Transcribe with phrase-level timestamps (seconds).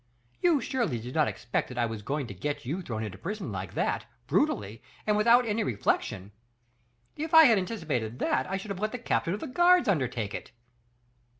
[0.41, 3.51] You surely did not expect that I was going to get you thrown into prison
[3.51, 6.31] like that, brutally, and without any reflection.
[7.15, 10.33] If I had anticipated that, I should have let the captain of the guards undertake
[10.33, 10.53] it."